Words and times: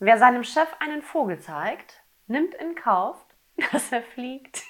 Wer 0.00 0.18
seinem 0.18 0.44
Chef 0.44 0.68
einen 0.78 1.02
Vogel 1.02 1.40
zeigt, 1.40 2.04
nimmt 2.28 2.54
in 2.54 2.76
Kauf, 2.76 3.16
dass 3.72 3.90
er 3.90 4.02
fliegt. 4.02 4.62